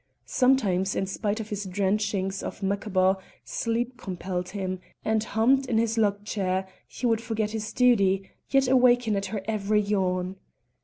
[0.25, 5.95] Sometimes, in spite of his drenchings of macabaw, sleep compelled him, and, humped in his
[5.95, 10.37] lug chair, he would forget his duty, yet waken at her every yawn.